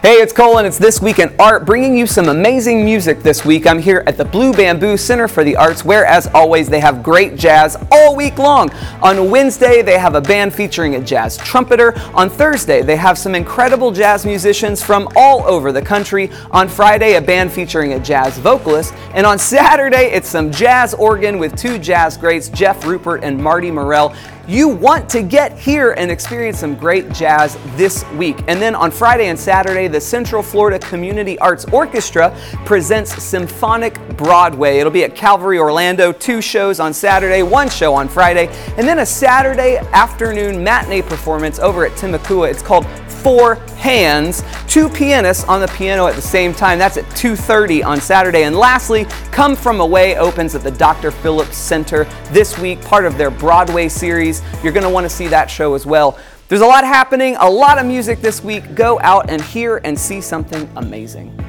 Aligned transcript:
Hey, 0.00 0.12
it's 0.12 0.32
Colin. 0.32 0.64
it's 0.64 0.78
This 0.78 1.02
Week 1.02 1.18
in 1.18 1.34
Art, 1.40 1.66
bringing 1.66 1.98
you 1.98 2.06
some 2.06 2.28
amazing 2.28 2.84
music 2.84 3.20
this 3.20 3.44
week. 3.44 3.66
I'm 3.66 3.80
here 3.80 4.04
at 4.06 4.16
the 4.16 4.24
Blue 4.24 4.52
Bamboo 4.52 4.96
Center 4.96 5.26
for 5.26 5.42
the 5.42 5.56
Arts, 5.56 5.84
where, 5.84 6.06
as 6.06 6.28
always, 6.28 6.68
they 6.68 6.78
have 6.78 7.02
great 7.02 7.34
jazz 7.34 7.76
all 7.90 8.14
week 8.14 8.38
long. 8.38 8.70
On 9.02 9.28
Wednesday, 9.28 9.82
they 9.82 9.98
have 9.98 10.14
a 10.14 10.20
band 10.20 10.54
featuring 10.54 10.94
a 10.94 11.00
jazz 11.00 11.36
trumpeter. 11.36 11.98
On 12.14 12.30
Thursday, 12.30 12.80
they 12.80 12.94
have 12.94 13.18
some 13.18 13.34
incredible 13.34 13.90
jazz 13.90 14.24
musicians 14.24 14.80
from 14.80 15.08
all 15.16 15.44
over 15.48 15.72
the 15.72 15.82
country. 15.82 16.30
On 16.52 16.68
Friday, 16.68 17.16
a 17.16 17.20
band 17.20 17.50
featuring 17.50 17.94
a 17.94 17.98
jazz 17.98 18.38
vocalist. 18.38 18.94
And 19.14 19.26
on 19.26 19.36
Saturday, 19.36 20.12
it's 20.12 20.28
some 20.28 20.52
jazz 20.52 20.94
organ 20.94 21.40
with 21.40 21.56
two 21.56 21.76
jazz 21.76 22.16
greats, 22.16 22.48
Jeff 22.50 22.86
Rupert 22.86 23.24
and 23.24 23.36
Marty 23.36 23.72
Morell. 23.72 24.14
You 24.48 24.68
want 24.68 25.10
to 25.10 25.20
get 25.20 25.58
here 25.58 25.92
and 25.92 26.10
experience 26.10 26.60
some 26.60 26.74
great 26.74 27.12
jazz 27.12 27.58
this 27.76 28.02
week. 28.12 28.38
And 28.48 28.62
then 28.62 28.74
on 28.74 28.90
Friday 28.90 29.26
and 29.26 29.38
Saturday, 29.38 29.88
the 29.88 30.00
Central 30.00 30.42
Florida 30.42 30.78
Community 30.78 31.38
Arts 31.38 31.66
Orchestra 31.66 32.34
presents 32.64 33.22
Symphonic 33.22 33.98
Broadway. 34.16 34.78
It'll 34.78 34.90
be 34.90 35.04
at 35.04 35.14
Calvary 35.14 35.58
Orlando, 35.58 36.12
two 36.12 36.40
shows 36.40 36.80
on 36.80 36.94
Saturday, 36.94 37.42
one 37.42 37.68
show 37.68 37.94
on 37.94 38.08
Friday, 38.08 38.48
and 38.78 38.88
then 38.88 39.00
a 39.00 39.06
Saturday 39.06 39.76
afternoon 39.92 40.64
matinee 40.64 41.02
performance 41.02 41.58
over 41.58 41.84
at 41.84 41.92
Timucua. 41.92 42.50
It's 42.50 42.62
called 42.62 42.86
Four 43.28 43.56
Hands, 43.76 44.42
two 44.68 44.88
pianists 44.88 45.44
on 45.44 45.60
the 45.60 45.68
piano 45.68 46.06
at 46.06 46.14
the 46.14 46.22
same 46.22 46.54
time. 46.54 46.78
That's 46.78 46.96
at 46.96 47.04
2:30 47.10 47.84
on 47.84 48.00
Saturday. 48.00 48.44
And 48.44 48.56
lastly, 48.56 49.04
Come 49.32 49.54
From 49.54 49.80
Away 49.80 50.16
opens 50.16 50.54
at 50.54 50.62
the 50.62 50.70
Dr. 50.70 51.10
Phillips 51.10 51.58
Center 51.58 52.04
this 52.32 52.58
week, 52.58 52.80
part 52.80 53.04
of 53.04 53.18
their 53.18 53.30
Broadway 53.30 53.90
series. 53.90 54.40
You're 54.62 54.72
going 54.72 54.82
to 54.82 54.88
want 54.88 55.04
to 55.04 55.10
see 55.10 55.26
that 55.26 55.50
show 55.50 55.74
as 55.74 55.84
well. 55.84 56.18
There's 56.48 56.62
a 56.62 56.66
lot 56.66 56.84
happening, 56.84 57.36
a 57.38 57.50
lot 57.50 57.76
of 57.76 57.84
music 57.84 58.22
this 58.22 58.42
week. 58.42 58.74
Go 58.74 58.98
out 59.02 59.28
and 59.28 59.42
hear 59.42 59.82
and 59.84 59.98
see 59.98 60.22
something 60.22 60.66
amazing. 60.76 61.47